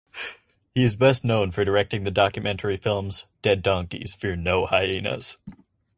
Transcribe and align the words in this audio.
He 0.73 0.83
is 0.83 0.95
best 0.95 1.23
known 1.23 1.51
for 1.51 1.63
directing 1.63 2.05
the 2.05 2.09
documentary 2.09 2.75
films 2.75 3.25
"Dead 3.43 3.61
Donkeys 3.61 4.15
Fear 4.15 4.35
No 4.37 4.65
Hyenas". 4.65 5.37